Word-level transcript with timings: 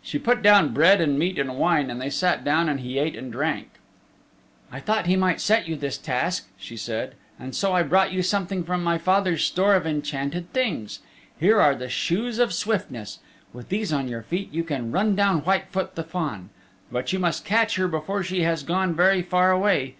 She 0.00 0.20
put 0.20 0.42
down 0.42 0.72
bread 0.72 1.00
and 1.00 1.18
meat 1.18 1.40
and 1.40 1.56
wine, 1.58 1.90
and 1.90 2.00
they 2.00 2.08
sat 2.08 2.44
down 2.44 2.68
and 2.68 2.78
he 2.78 3.00
ate 3.00 3.16
and 3.16 3.32
drank. 3.32 3.68
"I 4.70 4.78
thought 4.78 5.06
he 5.06 5.16
might 5.16 5.40
set 5.40 5.66
you 5.66 5.74
this 5.74 5.98
task," 5.98 6.46
she 6.56 6.76
said, 6.76 7.16
"and 7.36 7.52
so 7.52 7.72
I 7.72 7.82
brought 7.82 8.12
you 8.12 8.22
something 8.22 8.62
from 8.62 8.84
my 8.84 8.96
father's 8.96 9.42
store 9.42 9.74
of 9.74 9.84
enchanted 9.84 10.52
things. 10.52 11.00
Here 11.40 11.60
are 11.60 11.74
the 11.74 11.88
Shoes 11.88 12.38
of 12.38 12.54
Swiftness. 12.54 13.18
With 13.52 13.68
these 13.68 13.92
on 13.92 14.06
your 14.06 14.22
feet 14.22 14.52
you 14.52 14.62
can 14.62 14.92
run 14.92 15.16
down 15.16 15.40
Whitefoot 15.40 15.96
the 15.96 16.04
Fawn. 16.04 16.50
But 16.92 17.12
you 17.12 17.18
must 17.18 17.44
catch 17.44 17.74
her 17.74 17.88
before 17.88 18.22
she 18.22 18.42
has 18.42 18.62
gone 18.62 18.94
very 18.94 19.20
far 19.20 19.50
away. 19.50 19.96